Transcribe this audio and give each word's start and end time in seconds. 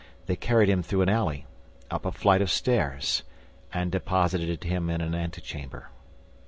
They 0.25 0.35
carried 0.35 0.67
him 0.67 0.81
through 0.81 1.03
an 1.03 1.09
alley, 1.09 1.45
up 1.91 2.07
a 2.07 2.11
flight 2.11 2.41
of 2.41 2.49
stairs, 2.49 3.21
and 3.71 3.91
deposited 3.91 4.63
him 4.63 4.89
in 4.89 4.99
an 4.99 5.13
antechamber. 5.13 5.91